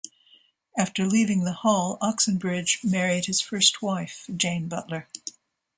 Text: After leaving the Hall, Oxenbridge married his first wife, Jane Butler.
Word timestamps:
After 0.75 1.05
leaving 1.05 1.43
the 1.43 1.53
Hall, 1.53 1.99
Oxenbridge 2.01 2.83
married 2.83 3.27
his 3.27 3.39
first 3.39 3.83
wife, 3.83 4.27
Jane 4.35 4.67
Butler. 4.67 5.07